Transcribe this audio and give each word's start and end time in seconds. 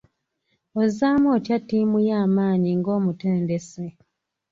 Ozzaamu 0.81 1.27
otya 1.35 1.57
ttiimu 1.61 1.97
yo 2.07 2.13
amaanyi 2.25 2.71
nga 2.79 2.89
omutendesi? 2.97 3.87